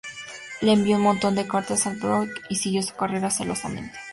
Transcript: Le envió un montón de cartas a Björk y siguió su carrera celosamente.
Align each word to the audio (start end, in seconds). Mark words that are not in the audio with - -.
Le 0.63 0.71
envió 0.71 0.95
un 0.95 1.03
montón 1.03 1.35
de 1.35 1.47
cartas 1.47 1.85
a 1.85 1.91
Björk 1.91 2.31
y 2.49 2.55
siguió 2.55 2.81
su 2.81 2.95
carrera 2.95 3.29
celosamente. 3.29 3.99